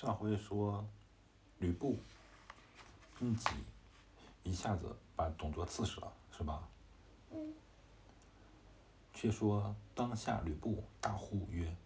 [0.00, 0.82] 上回说，
[1.58, 1.98] 吕布
[3.20, 3.50] 用戟
[4.42, 6.66] 一下子把董卓刺死了，是吧？
[7.30, 7.52] 嗯。
[9.12, 11.76] 却说当下吕布大呼曰：“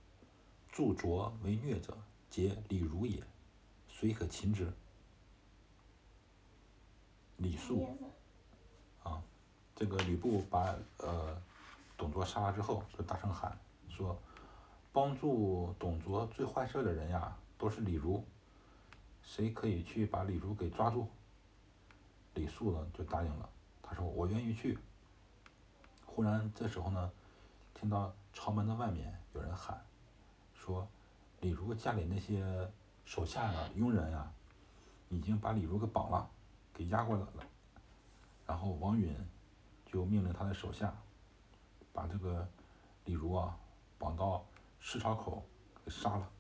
[0.71, 1.99] 助卓为虐者，
[2.31, 3.21] 皆李儒也，
[3.89, 4.73] 谁可擒之？”
[7.39, 7.99] 李肃
[9.03, 9.21] 啊，
[9.75, 11.37] 这个吕布把呃
[11.97, 13.59] 董卓杀了之后，就大声喊
[13.89, 14.17] 说
[14.95, 18.23] ：“帮助董卓最坏事的人呀！”都是李儒，
[19.23, 21.09] 谁可以去把李儒给抓住？
[22.35, 23.49] 李肃呢就答应了，
[23.83, 24.79] 他说我愿意去。
[26.05, 27.11] 忽然这时候呢，
[27.73, 29.83] 听到朝门的外面有人喊，
[30.53, 30.87] 说
[31.41, 32.71] 李儒家里那些
[33.07, 34.31] 手下呀、佣人呀，
[35.09, 36.31] 已经把李儒给绑了，
[36.75, 37.47] 给押过来了。
[38.47, 39.17] 然后王允
[39.87, 40.95] 就命令他的手下，
[41.95, 42.47] 把这个
[43.07, 43.59] 李儒啊
[43.99, 44.45] 绑到
[44.79, 45.43] 市场口
[45.83, 46.31] 给杀了。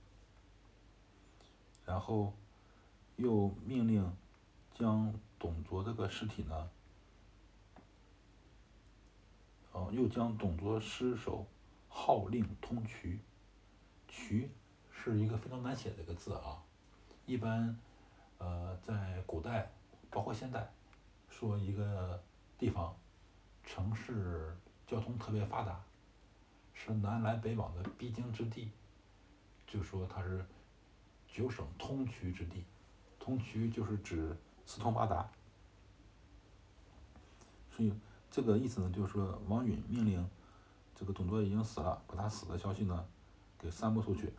[1.87, 2.33] 然后，
[3.17, 4.11] 又命令
[4.75, 6.71] 将董卓这个尸体呢，
[9.71, 11.47] 哦，又将董卓尸首
[11.91, 13.19] 号令通衢。
[14.09, 14.49] 衢
[14.91, 16.63] 是一个非常难写的一个字啊。
[17.27, 17.79] 一般，
[18.39, 19.71] 呃，在古代，
[20.11, 20.73] 包括现代，
[21.29, 22.19] 说一个
[22.57, 22.97] 地方
[23.63, 25.79] 城市交通特别发达，
[26.73, 28.71] 是南来北往的必经之地，
[29.67, 30.43] 就说它是。
[31.35, 32.63] 九省通衢之地，
[33.19, 35.29] 通衢就是指四通八达，
[37.73, 37.93] 所以
[38.31, 40.31] 这个意思呢，就是说王允命令
[40.95, 43.05] 这个董卓已经死了，把他死的消息呢
[43.59, 44.33] 给散布出去。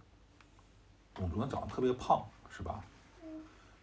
[1.14, 2.82] 董卓长得特别胖，是吧？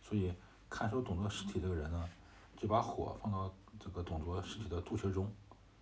[0.00, 0.32] 所以
[0.70, 2.08] 看守董卓尸体这个人呢，
[2.56, 5.30] 就把火放到这个董卓尸体的肚脐中，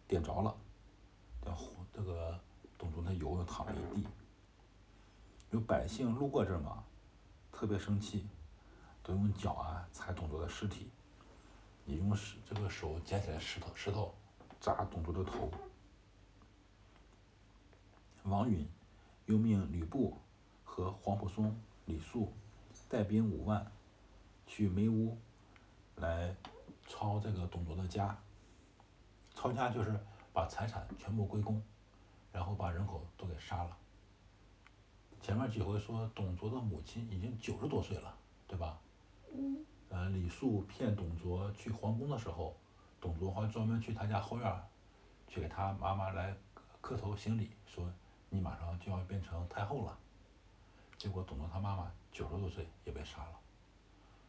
[0.08, 0.52] 点着了，
[1.44, 2.36] 这火这个
[2.76, 4.04] 董卓的油又淌了一地。
[5.52, 6.82] 有百姓路过这儿嘛？
[7.60, 8.26] 特别生气，
[9.02, 10.90] 都用脚啊踩董卓的尸体，
[11.84, 14.14] 你用石这个手捡起来石头石头
[14.58, 15.50] 砸董卓的头。
[18.22, 18.66] 王允
[19.26, 20.16] 又命吕布
[20.64, 21.54] 和黄甫松、
[21.84, 22.32] 李肃
[22.88, 23.70] 带兵五万
[24.46, 25.18] 去梅屋
[25.96, 26.34] 来
[26.88, 28.16] 抄这个董卓的家。
[29.34, 30.00] 抄家就是
[30.32, 31.62] 把财产全部归公，
[32.32, 33.76] 然后把人口都给杀了。
[35.22, 38.16] 前面几回说董卓的母亲已经九十多岁了，
[38.48, 38.78] 对吧？
[39.32, 39.64] 嗯。
[39.90, 42.56] 呃，李肃骗董卓去皇宫的时候，
[43.00, 44.62] 董卓还专门去他家后院，
[45.28, 46.34] 去给他妈妈来
[46.80, 47.92] 磕头行礼，说
[48.28, 49.98] 你马上就要变成太后了。
[50.96, 53.38] 结果董卓他妈妈九十多岁也被杀了，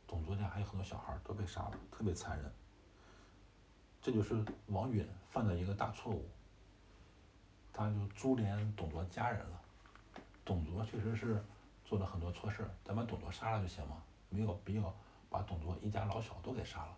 [0.07, 2.51] 董卓家还有很多小孩都被杀了，特别残忍。
[4.01, 6.28] 这就是王允犯的一个大错误，
[7.72, 9.62] 他就株连董卓家人了。
[10.44, 11.44] 董卓确实是
[11.85, 13.97] 做了很多错事，咱把董卓杀了就行吗？
[14.29, 14.96] 没有必要
[15.29, 16.97] 把董卓一家老小都给杀了。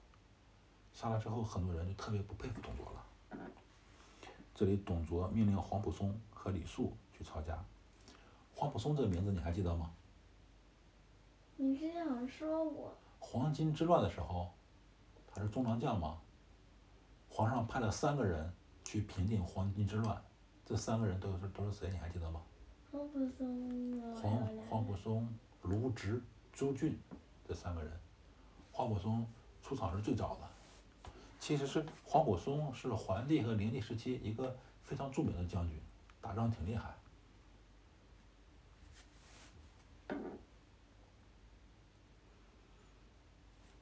[0.93, 3.05] 杀了之后，很多人就特别不佩服董卓了。
[4.53, 7.57] 这里董卓命令黄甫松和李肃去抄家。
[8.53, 9.91] 黄甫松这个名字你还记得吗？
[11.55, 12.95] 你之前好像说过。
[13.19, 14.51] 黄巾之乱的时候，
[15.27, 16.19] 他是中郎将嘛。
[17.29, 18.53] 皇上派了三个人
[18.85, 20.23] 去平定黄巾之乱，
[20.63, 21.89] 这三个人都是都是谁？
[21.89, 22.39] 你还记得吗？
[22.93, 23.09] 黄
[24.15, 25.27] 黄黄甫松、
[25.63, 26.21] 卢植、
[26.53, 26.95] 朱俊，
[27.47, 27.91] 这三个人，
[28.71, 29.25] 黄甫松
[29.63, 30.41] 出场是最早的。
[31.39, 35.79] 其实是黄甫松是桓帝和灵帝时期一个非常著名的将军，
[36.21, 36.93] 打仗挺厉害。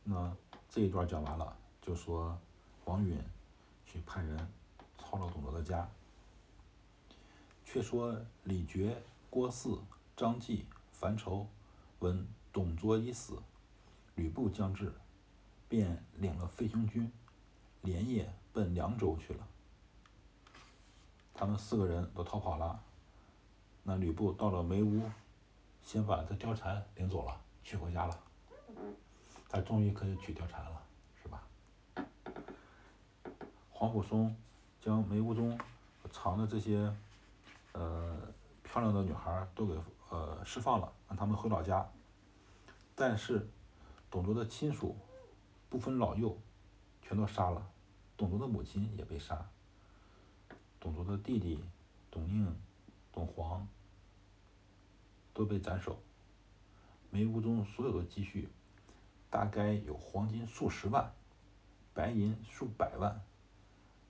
[0.05, 0.33] 那
[0.69, 2.38] 这一段讲完了，就说
[2.85, 3.17] 王允
[3.85, 4.38] 去派人
[4.97, 5.85] 抄了董卓的家。
[7.73, 8.93] 却说李傕、
[9.29, 9.79] 郭汜、
[10.17, 11.45] 张继、樊稠
[11.99, 13.41] 闻董卓已死，
[14.15, 14.93] 吕布将至，
[15.69, 17.09] 便领了飞熊军，
[17.81, 19.47] 连夜奔凉州去了。
[21.33, 22.77] 他们四个人都逃跑了。
[23.83, 25.09] 那吕布到了梅屋，
[25.81, 28.19] 先把这貂蝉领走了，娶回家了。
[29.47, 30.83] 他终于可以娶貂蝉了，
[31.24, 31.47] 是吧？
[33.69, 34.35] 黄甫松
[34.81, 35.57] 将梅屋中
[36.12, 36.94] 藏的这些。
[37.73, 38.18] 呃，
[38.63, 39.79] 漂亮的女孩都给
[40.09, 41.89] 呃释放了，让他们回老家。
[42.95, 43.50] 但是，
[44.09, 44.95] 董卓的亲属
[45.69, 46.38] 不分老幼，
[47.01, 47.65] 全都杀了。
[48.18, 49.50] 董卓的母亲也被杀。
[50.79, 51.63] 董卓的弟弟
[52.09, 52.56] 董宁、
[53.12, 53.68] 董黄
[55.33, 56.00] 都被斩首。
[57.09, 58.50] 梅屋中所有的积蓄，
[59.29, 61.12] 大概有黄金数十万，
[61.94, 63.21] 白银数百万，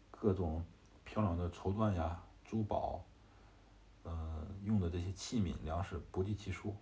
[0.10, 0.64] 各种
[1.04, 3.04] 漂亮的绸缎呀、珠宝。
[4.04, 6.76] 呃，用的这些器皿、粮食不计其数。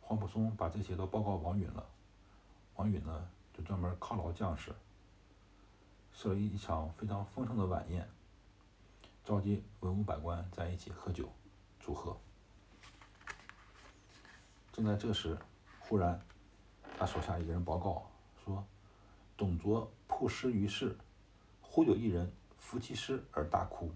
[0.00, 1.86] 黄埔松把这些都报告王允了，
[2.76, 4.74] 王允呢就专门犒劳将士，
[6.12, 8.08] 设了一场非常丰盛的晚宴，
[9.24, 11.32] 召集文武百官在一起喝酒
[11.80, 12.16] 祝贺。
[14.72, 15.38] 正在这时，
[15.80, 16.20] 忽然
[16.98, 18.10] 他手下一个人报告
[18.44, 18.66] 说，
[19.36, 20.98] 董卓曝尸于市，
[21.62, 23.90] 忽有一人扶其尸而大哭。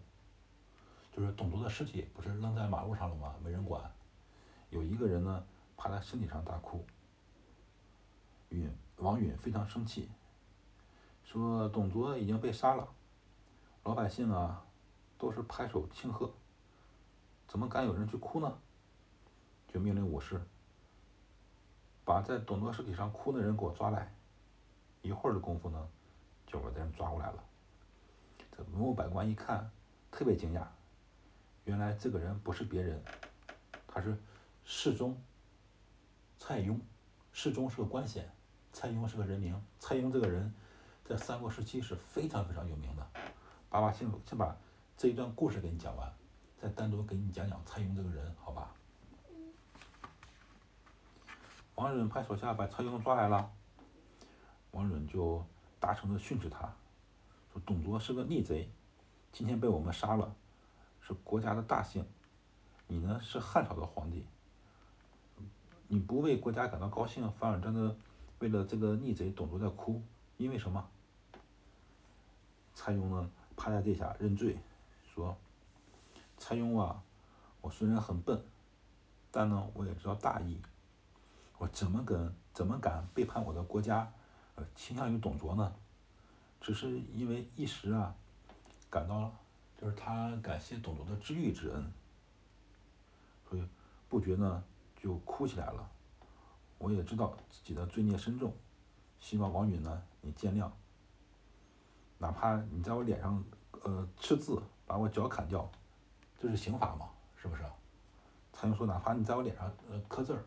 [1.19, 3.35] 就是董卓的尸体不是扔在马路上了吗？
[3.43, 3.83] 没人管，
[4.71, 5.45] 有一个人呢
[5.77, 6.87] 趴在身体上大哭。
[8.51, 10.09] 允王允非常生气，
[11.25, 12.89] 说董卓已经被杀了，
[13.83, 14.65] 老百姓啊
[15.19, 16.33] 都是拍手庆贺，
[17.49, 18.57] 怎么敢有人去哭呢？
[19.67, 20.41] 就命令武士
[22.05, 24.15] 把在董卓尸体上哭的人给我抓来。
[25.03, 25.89] 一会儿的功夫呢，
[26.47, 27.43] 就把这人抓过来了。
[28.53, 29.69] 这文武百官一看，
[30.13, 30.65] 特别惊讶。
[31.69, 32.99] 原来这个人不是别人，
[33.87, 34.17] 他是
[34.65, 35.21] 侍中
[36.39, 36.81] 蔡邕。
[37.31, 38.27] 侍中是个官衔，
[38.73, 39.63] 蔡邕是个人名。
[39.79, 40.51] 蔡邕这个人，
[41.05, 43.07] 在三国时期是非常非常有名的。
[43.69, 44.57] 爸爸先先把
[44.97, 46.11] 这一段故事给你讲完，
[46.57, 48.75] 再单独给你讲讲蔡邕这个人，好吧？
[51.75, 53.53] 王允派手下把蔡邕抓来了，
[54.71, 55.45] 王允就
[55.79, 56.61] 大声的训斥他，
[57.53, 58.73] 说董卓是个逆贼，
[59.33, 60.35] 今天被我们杀了。
[61.09, 62.05] 是国家的大幸，
[62.87, 64.27] 你呢是汉朝的皇帝，
[65.87, 67.97] 你不为国家感到高兴，反而真的
[68.41, 70.03] 为了这个逆贼董卓在哭，
[70.37, 70.87] 因为什么？
[72.75, 74.59] 蔡邕呢趴在地下认罪，
[75.15, 75.35] 说
[76.37, 77.03] ：“蔡邕啊，
[77.63, 78.45] 我虽然很笨，
[79.31, 80.61] 但呢我也知道大义，
[81.57, 84.13] 我怎么敢怎么敢背叛我的国家，
[84.57, 85.75] 呃倾向于董卓呢？
[86.61, 88.15] 只是因为一时啊
[88.91, 89.33] 感到了。”
[89.81, 91.93] 就是他感谢董卓的知遇之恩，
[93.49, 93.63] 所以
[94.09, 94.65] 不觉呢
[94.97, 95.89] 就哭起来了。
[96.79, 98.53] 我也知道自己的罪孽深重，
[99.21, 100.69] 希望王允呢你见谅。
[102.19, 103.45] 哪怕你在我脸上
[103.83, 105.71] 呃刺字，把我脚砍掉，
[106.37, 107.63] 这是刑法嘛，是不是？
[108.53, 110.45] 蔡邕说，哪怕你在我脸上呃刻字儿，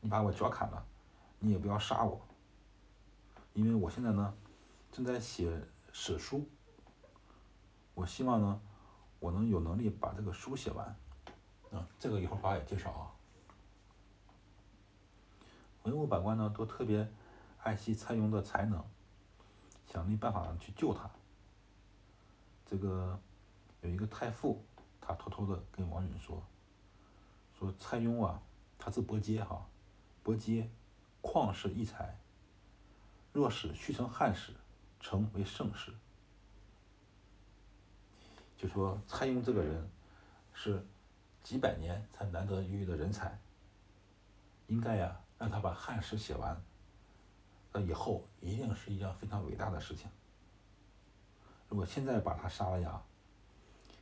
[0.00, 0.86] 你把我脚砍了，
[1.40, 2.20] 你也不要杀我，
[3.52, 4.32] 因为我现在呢
[4.92, 6.48] 正在写史书。
[7.94, 8.60] 我希望呢，
[9.18, 10.86] 我能有能力把这个书写完，
[11.70, 13.12] 啊，这个一会儿爸也介绍啊。
[15.82, 17.10] 文武百官呢都特别
[17.62, 18.84] 爱惜蔡邕的才能，
[19.86, 21.10] 想尽办法去救他。
[22.66, 23.18] 这个
[23.80, 24.62] 有一个太傅，
[25.00, 26.42] 他偷偷的跟王允说，
[27.58, 28.40] 说蔡邕啊，
[28.78, 29.66] 他是伯阶哈，
[30.22, 30.70] 伯阶
[31.22, 32.18] 旷世异才，
[33.32, 34.52] 若使续成汉室，
[35.00, 35.92] 成为盛世。
[38.60, 39.90] 就说蔡邕这个人
[40.52, 40.84] 是
[41.42, 43.38] 几百年才难得一遇的人才，
[44.66, 46.60] 应该呀让他把汉诗写完，
[47.72, 50.10] 那以后一定是一件非常伟大的事情。
[51.70, 53.02] 如果现在把他杀了呀，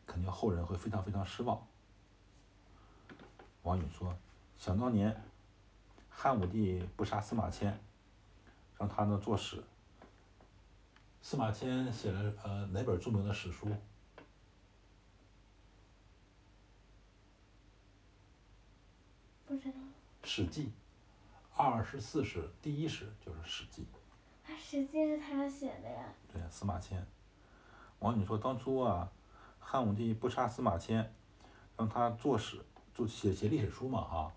[0.05, 1.64] 肯定后人会非常非常失望。
[3.62, 4.12] 王允说
[4.58, 5.22] ：“想当年，
[6.10, 7.78] 汉武帝不杀司马迁，
[8.76, 9.62] 让他呢作史。
[11.22, 13.69] 司马迁写了呃哪本著名的史书？”
[19.46, 19.79] 不知道。
[20.29, 20.70] 史记，
[21.56, 23.87] 二十四史第一史就是史记。
[24.44, 26.05] 啊，史记是他写的呀。
[26.31, 27.03] 对，司马迁。
[28.01, 29.11] 王你说：“当初啊，
[29.58, 31.15] 汉武帝不杀司马迁，
[31.79, 32.63] 让他作史，
[32.94, 34.31] 就写写历史书嘛，哈。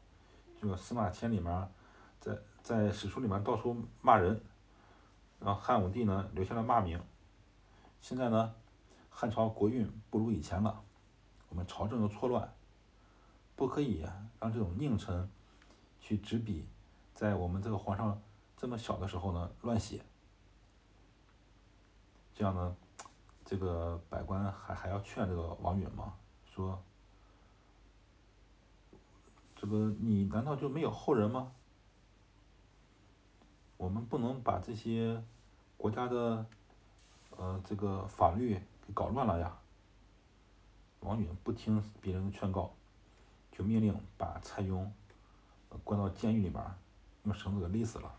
[0.61, 1.69] 就司马迁里面，
[2.21, 4.41] 在在史书里面到处骂人，
[5.41, 7.03] 然后汉武帝呢留下了骂名。
[7.99, 8.55] 现在呢，
[9.09, 10.81] 汉朝国运不如以前了，
[11.49, 12.49] 我们朝政又错乱。”
[13.57, 14.03] 不可以
[14.39, 15.29] 让这种佞臣
[16.01, 16.65] 去执笔，
[17.13, 18.21] 在我们这个皇上
[18.57, 20.03] 这么小的时候呢乱写，
[22.35, 22.75] 这样呢，
[23.45, 26.15] 这个百官还还要劝这个王允吗？
[26.53, 26.83] 说，
[29.55, 31.53] 这个你难道就没有后人吗？
[33.77, 35.23] 我们不能把这些
[35.77, 36.45] 国家的
[37.37, 39.57] 呃这个法律给搞乱了呀。
[40.99, 42.73] 王允不听别人的劝告。
[43.53, 44.87] 就命令把蔡邕
[45.79, 46.63] 关到监狱里面，
[47.23, 48.15] 用绳子给勒死了。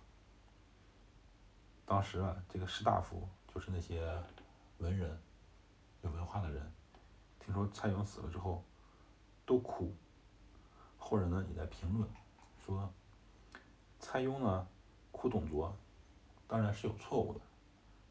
[1.85, 4.23] 当时啊，这个士大夫就是那些
[4.79, 5.21] 文人、
[6.03, 6.73] 有文化的人，
[7.39, 8.65] 听说蔡邕死了之后，
[9.45, 9.95] 都哭。
[10.99, 12.09] 后人呢也在评论
[12.65, 12.93] 说，
[13.99, 14.67] 蔡邕呢
[15.11, 15.77] 哭董卓，
[16.47, 17.41] 当然是有错误的，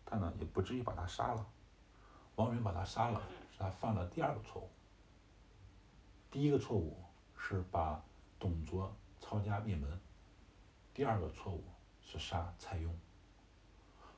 [0.05, 1.45] 但呢也不至于把他杀了。
[2.35, 3.21] 王允把他杀了，
[3.51, 4.69] 是他犯了第二个错误。
[6.29, 6.97] 第一个错误。
[7.43, 7.99] 是把
[8.37, 8.95] 董卓
[9.31, 9.97] 抄家灭门，
[10.93, 11.63] 第二个错误
[12.01, 12.89] 是杀蔡邕。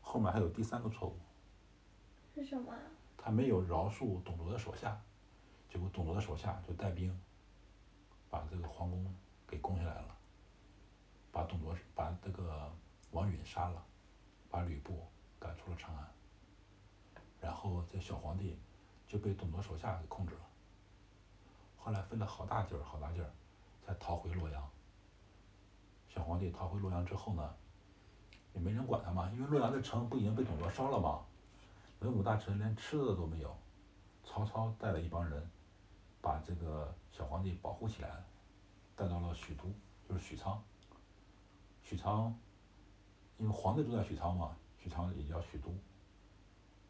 [0.01, 1.15] 后面还有第三个错误。
[2.33, 2.73] 是什么？
[3.15, 4.99] 他没有饶恕董卓的手下，
[5.69, 7.15] 结果董卓的手下就带兵
[8.27, 9.05] 把这个皇宫
[9.45, 10.17] 给攻下来了，
[11.31, 12.73] 把董卓把这个
[13.11, 13.85] 王允杀了，
[14.49, 15.05] 把吕布
[15.39, 16.11] 赶出了长安。
[17.39, 18.57] 然后这小皇帝
[19.07, 20.41] 就被董卓手下给控制了。
[21.77, 23.29] 后来费了好大劲儿，好大劲儿，
[23.85, 24.72] 才逃回洛阳。
[26.13, 27.55] 小皇帝逃回洛阳之后呢，
[28.53, 31.21] 也没人管他嘛，因为洛阳的城不已经被董卓烧了吗？
[32.01, 33.55] 文武大臣连吃的都没有。
[34.23, 35.49] 曹操带了一帮人，
[36.21, 38.23] 把这个小皇帝保护起来，
[38.95, 39.63] 带到了许都，
[40.07, 40.63] 就是许昌。
[41.81, 42.37] 许昌，
[43.37, 45.73] 因为皇帝住在许昌嘛，许昌也叫许都。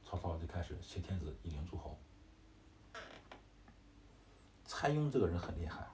[0.04, 1.98] 曹操就开始挟天子以令诸侯。
[4.66, 5.88] 蔡邕这个人很厉害。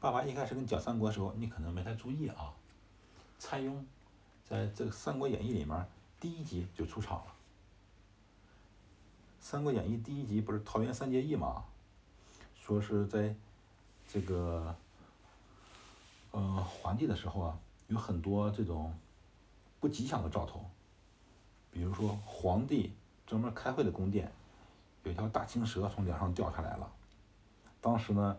[0.00, 2.54] 爸爸一开始跟你讲三国的时候，你可能没太注意啊。
[3.38, 3.84] 蔡邕
[4.48, 5.86] 在这个《三国演义》里面
[6.18, 7.24] 第一集就出场了。
[9.38, 11.62] 《三国演义》第一集不是桃园三结义吗？
[12.58, 13.34] 说是在
[14.08, 14.74] 这个
[16.30, 18.94] 呃皇帝的时候啊，有很多这种
[19.80, 20.64] 不吉祥的兆头。
[21.70, 22.94] 比如说，皇帝
[23.26, 24.32] 专门开会的宫殿，
[25.04, 26.90] 有一条大青蛇从梁上掉下来了。
[27.82, 28.38] 当时呢，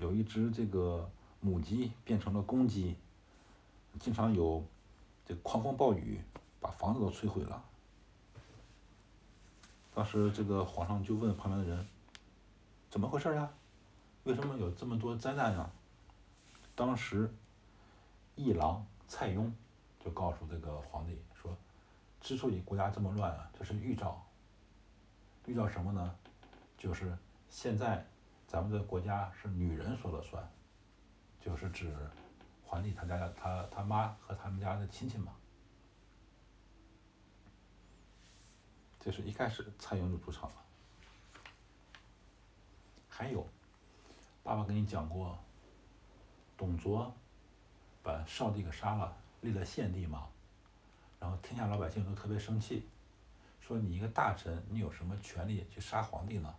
[0.00, 2.96] 有一只这个母鸡变成了公鸡，
[3.98, 4.64] 经常有
[5.26, 6.20] 这狂风暴雨，
[6.60, 7.64] 把房子都摧毁了。
[9.94, 11.86] 当时这个皇上就问旁边的人
[12.88, 13.50] ：“怎么回事呀？
[14.24, 15.68] 为什么有这么多灾难呀？”
[16.76, 17.28] 当时，
[18.36, 19.50] 议郎蔡邕
[20.04, 21.56] 就告诉这个皇帝说。
[22.20, 24.24] 之所以国家这么乱啊，这是预兆。
[25.46, 26.14] 预兆什么呢？
[26.76, 27.16] 就是
[27.48, 28.06] 现在
[28.48, 30.50] 咱们的国家是女人说了算，
[31.38, 31.94] 就是指
[32.64, 35.34] 皇帝他家他他妈和他们家的亲戚嘛。
[38.98, 40.56] 这是一开始蔡邕就出场了。
[43.06, 43.46] 还有，
[44.42, 45.38] 爸爸跟你讲过，
[46.56, 47.14] 董卓
[48.02, 50.26] 把少帝给杀了，立了献帝嘛。
[51.20, 52.88] 然后天下老百姓都特别生气，
[53.60, 56.54] 说你一个大臣，你有什么权利去杀皇帝呢？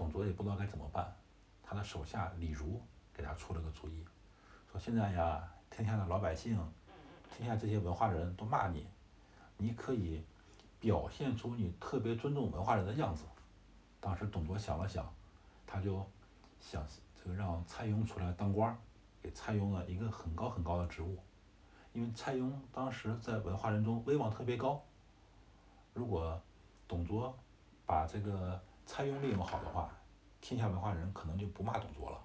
[0.00, 1.14] 董卓也不知道该怎么办，
[1.62, 2.80] 他的手下李儒
[3.12, 4.02] 给他出了个主意，
[4.72, 6.58] 说现在呀，天下的老百姓，
[7.30, 8.86] 天下这些文化人都骂你，
[9.58, 10.24] 你可以
[10.80, 13.26] 表现出你特别尊重文化人的样子。
[14.00, 15.06] 当时董卓想了想，
[15.66, 16.02] 他就
[16.62, 16.82] 想
[17.22, 18.74] 这个让蔡邕出来当官，
[19.20, 21.18] 给蔡邕了一个很高很高的职务。
[21.92, 24.82] 因为蔡邕当时在文化人中威望特别高，
[25.92, 26.40] 如果
[26.88, 27.38] 董卓
[27.84, 28.58] 把这个
[28.92, 29.88] 蔡邕利用好的话，
[30.40, 32.18] 天下文化人可能就不骂董卓了。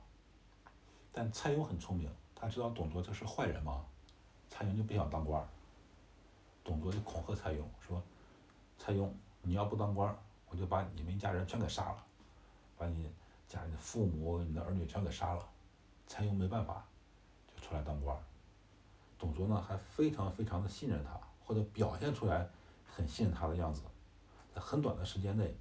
[1.14, 3.86] 但蔡邕很聪明，他知道董卓这是坏人嘛，
[4.50, 5.48] 蔡邕就不想当官。
[6.64, 8.02] 董卓就恐吓蔡邕说
[8.80, 9.08] ：“蔡邕，
[9.44, 10.18] 你要不当官，
[10.50, 12.04] 我就把你们一家人全给杀了，
[12.76, 13.14] 把你
[13.48, 15.48] 家里的父母、你的儿女全给杀了。”
[16.08, 16.84] 蔡邕没办法，
[17.56, 18.18] 就出来当官。
[19.20, 21.12] 董卓呢，还非常非常的信任他，
[21.46, 22.50] 或者表现出来
[22.92, 23.84] 很信任他的样子，
[24.56, 25.56] 在很短的时间内，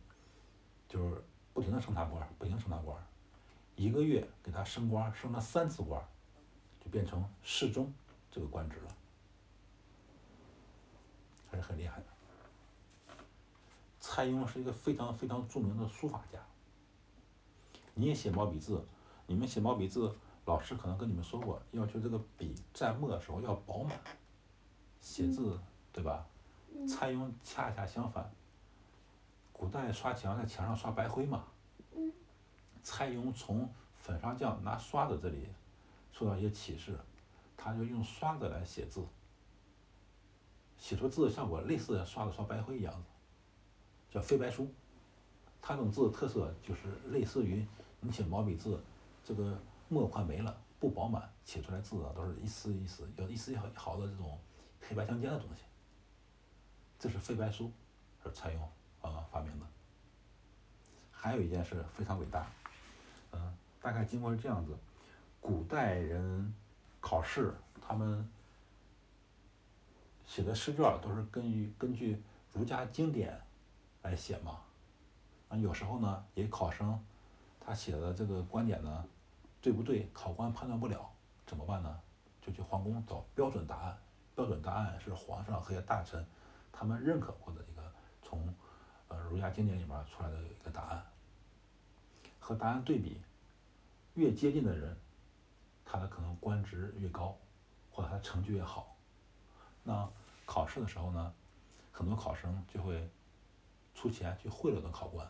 [0.89, 1.23] 就是
[1.53, 2.97] 不停的升他官，不停升他官，
[3.77, 6.03] 一个月给他升官，升了三次官，
[6.81, 7.93] 就变成侍中
[8.31, 8.89] 这个官职了，
[11.51, 12.07] 还是很厉害的。
[14.01, 16.39] 蔡邕是一个非常非常著名的书法家，
[17.95, 18.85] 你也写毛笔字，
[19.27, 20.15] 你们写毛笔字。
[20.47, 23.99] 老师可能跟你们说过，要求这个笔蘸墨的时候要饱满，
[25.01, 25.59] 写字
[25.91, 26.27] 对吧？
[26.87, 28.31] 蔡邕恰恰相反。
[29.55, 31.45] 古代刷墙在墙上刷白灰嘛。
[31.95, 32.13] 嗯
[32.83, 35.49] 蔡邕从粉刷匠拿刷子这里
[36.13, 36.99] 受到一些启示，
[37.57, 39.03] 他就用刷子来写字，
[40.77, 43.09] 写出字的效果类似刷子刷白灰一样子，
[44.11, 44.69] 叫飞白书。
[45.63, 47.67] 他这种字的特色就是类似于
[48.01, 48.79] 你写毛笔字
[49.25, 49.59] 这个。
[49.87, 54.37] 墨快没了，不饱满，写出来字啊都是一丝一丝，有一丝一毫的这种
[54.81, 55.63] 黑白相间的东西。
[56.99, 57.71] 这是飞白书，
[58.23, 58.61] 是蔡邕
[59.11, 59.67] 啊发明的。
[61.11, 62.47] 还有一件事非常伟大，
[63.33, 64.77] 嗯，大概经过是这样子：
[65.41, 66.55] 古代人
[67.01, 68.29] 考试，他们
[70.27, 73.41] 写的试卷都是根据根据儒家经典
[74.03, 74.61] 来写嘛。
[75.49, 76.99] 啊，有时候呢，也考生
[77.61, 79.05] 他写的这个观点呢。
[79.65, 80.07] 对不对？
[80.13, 81.11] 考官判断不了，
[81.47, 81.99] 怎么办呢？
[82.43, 83.97] 就去皇宫找标准答案。
[84.35, 86.23] 标准答案是皇上和大臣
[86.71, 87.83] 他们认可过的一个
[88.23, 88.55] 从
[89.23, 91.05] 儒家经典里面出来的一个答案。
[92.41, 93.21] 和答案对比，
[94.15, 94.95] 越接近的人，
[95.85, 97.37] 他的可能官职越高，
[97.91, 98.95] 或者他成绩越好。
[99.83, 100.07] 那
[100.45, 101.33] 考试的时候呢，
[101.91, 103.09] 很多考生就会
[103.95, 105.27] 出钱去贿赂的考官，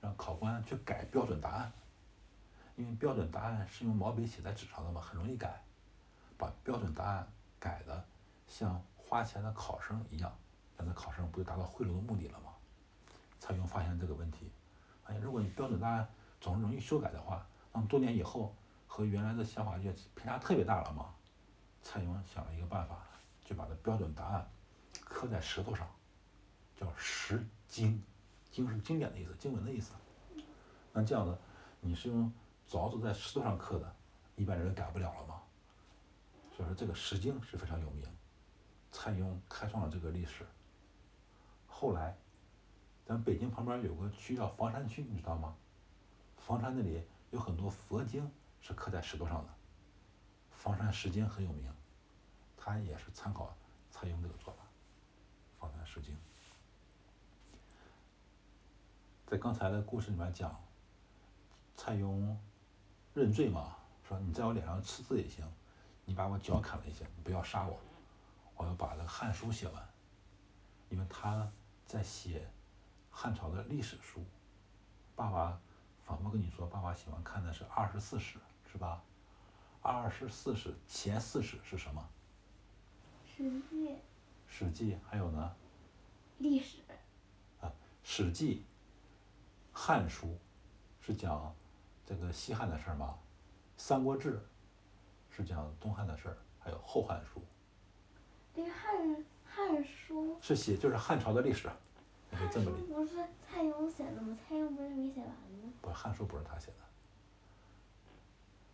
[0.00, 1.72] 让考官去改标准答案。
[2.76, 5.62] 因为标准答案是用毛笔写在纸上的嘛，很容易改，
[6.38, 7.28] 把标准答案
[7.60, 8.04] 改的
[8.48, 10.34] 像花钱的考生一样，
[10.78, 12.53] 那考生不就达到贿赂的目的了吗？
[13.38, 14.50] 蔡邕发现这个问题，
[15.04, 16.08] 哎，如果你标准答案
[16.40, 18.54] 总是容易修改的话，那么多年以后
[18.86, 21.14] 和原来的想法就偏差特别大了嘛。
[21.82, 22.98] 蔡邕想了一个办法，
[23.44, 24.50] 就把这标准答案
[25.04, 25.86] 刻在石头上，
[26.76, 28.02] 叫石经，
[28.50, 29.92] 经是经典的意思，经文的意思。
[30.92, 31.36] 那这样子，
[31.80, 32.32] 你是用。
[32.66, 33.94] 凿子在石头上刻的，
[34.36, 35.42] 一般人改不了了嘛。
[36.56, 38.08] 所以说这个《石经》是非常有名，
[38.90, 40.46] 蔡邕开创了这个历史。
[41.66, 42.16] 后来，
[43.04, 45.54] 咱北京旁边有个区叫房山区，你知道吗？
[46.36, 48.30] 房山那里有很多佛经
[48.60, 49.52] 是刻在石头上的，
[50.50, 51.72] 房山石经很有名，
[52.56, 53.54] 他也是参考
[53.90, 54.62] 蔡邕这个做法。
[55.58, 56.16] 房山石经，
[59.26, 60.58] 在刚才的故事里面讲，
[61.76, 62.36] 蔡邕。
[63.14, 65.48] 认罪嘛，说你在我脸上刺字也行，
[66.04, 67.78] 你把我脚砍了也行，你不要杀我，
[68.56, 69.88] 我要把这个《汉书》写完，
[70.88, 71.48] 因为他
[71.86, 72.50] 在写
[73.14, 74.24] 汉朝的历史书。
[75.14, 75.60] 爸爸
[76.04, 78.38] 反复跟你说，爸爸喜欢看的是《二十四史》，
[78.70, 79.00] 是吧？
[79.80, 82.06] 二十四史前四史是什么？
[83.36, 83.88] 《史记》。
[84.48, 85.54] 《史记》还有呢？
[86.38, 86.78] 历史。
[87.60, 87.68] 啊，
[88.02, 88.56] 《史记》
[89.72, 90.26] 《汉书》
[91.00, 91.54] 是讲。
[92.06, 93.14] 这个西汉的事儿吗，
[93.82, 94.34] 《三国志》
[95.34, 97.40] 是讲东汉的事儿，还有《后汉书》。
[98.54, 101.70] 这《汉汉书》是写就是汉朝的历史，
[102.34, 102.82] 你可以这么理。
[102.92, 104.36] 不是蔡邕写的吗？
[104.36, 105.72] 蔡邕不是没写完吗？
[105.80, 106.76] 不，《汉书》不是他写的。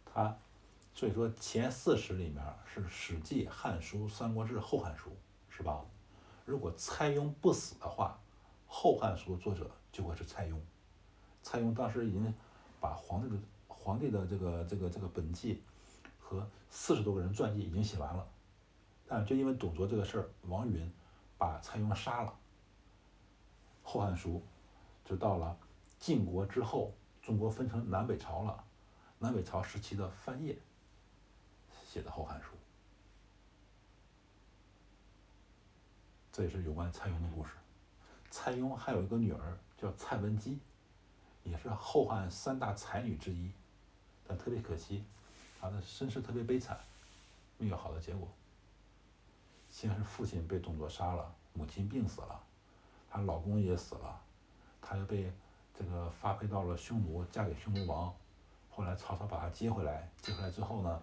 [0.07, 0.35] 他，
[0.95, 5.11] 所以说前四史里面是《史记》《汉书》《三国志》《后汉书》，
[5.49, 5.85] 是吧？
[6.47, 8.19] 如果蔡邕不死的话，
[8.73, 10.55] 《后汉书》的作者就会是蔡邕。
[11.43, 12.35] 蔡邕当时已经。
[12.83, 13.37] 把皇帝的
[13.69, 15.63] 皇帝的这个这个这个本纪
[16.19, 18.27] 和四十多个人传记已经写完了，
[19.07, 20.91] 但就因为董卓这个事儿，王允
[21.37, 22.31] 把蔡邕杀了。
[23.83, 24.43] 《后汉书》
[25.09, 25.57] 就到了
[25.99, 28.65] 晋国之后，中国分成南北朝了，
[29.19, 30.57] 南北朝时期的范晔
[31.87, 32.49] 写的《后汉书》，
[36.33, 37.53] 这也是有关蔡邕的故事。
[38.31, 40.59] 蔡邕还有一个女儿叫蔡文姬。
[41.43, 43.51] 也是后汉三大才女之一，
[44.29, 45.03] 但特别可惜，
[45.59, 46.79] 她的身世特别悲惨，
[47.57, 48.29] 没有好的结果。
[49.71, 52.39] 先是父亲被董卓杀了，母亲病死了，
[53.11, 54.19] 她老公也死了，
[54.81, 55.31] 她又被
[55.75, 58.15] 这个发配到了匈奴，嫁给匈奴王。
[58.71, 61.03] 后来曹操把她接回来，接回来之后呢，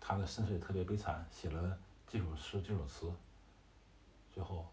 [0.00, 3.10] 她的身世也特别悲惨，写了这首诗、这首词，
[4.32, 4.66] 最后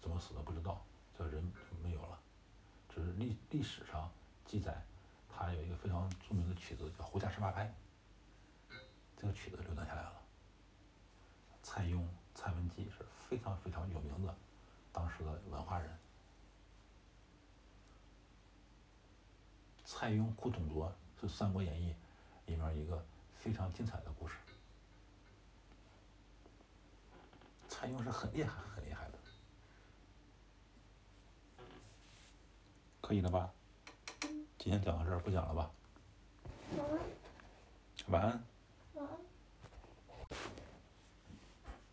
[0.00, 0.82] 怎么死的不知道，
[1.16, 2.18] 这人没有了。
[2.94, 4.10] 是历历史上
[4.46, 4.82] 记载，
[5.28, 7.66] 他有一个非常著名的曲子叫《胡笳十八拍》，
[9.14, 10.12] 这个曲子流传下来了。
[11.62, 12.02] 蔡邕、
[12.34, 14.34] 蔡文姬是非常非常有名的
[14.96, 15.94] 当时的文化人。
[19.84, 21.94] 蔡邕哭董卓是《三国演义》
[22.50, 23.04] 里面一个
[23.36, 24.38] 非常精彩的故事。
[27.68, 29.18] 蔡邕是很厉害，很厉害的。
[33.02, 33.52] 可以了吧？
[34.56, 35.70] 今天讲到这儿，不讲了吧？
[36.76, 36.98] 晚安。
[38.08, 38.44] 晚安。
[38.94, 39.25] 晚安。